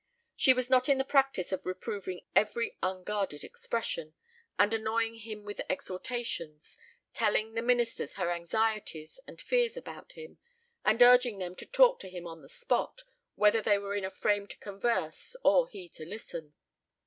[0.35, 4.15] She was not in the practice of reproving every unguarded expression,
[4.57, 6.75] and annoying him with exhortations;
[7.13, 10.39] telling the ministers her anxieties and fears about him,
[10.83, 13.03] and urging them to talk to him on the spot,
[13.35, 16.55] whether they were in a frame to converse, or he to listen.